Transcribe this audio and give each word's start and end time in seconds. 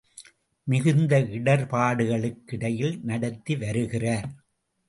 மிகுந்த 0.67 1.19
இடர்பர்டுகளுக்கிடையில் 1.19 2.99
நடத்தி 3.03 3.55
வருகிறார். 3.55 4.29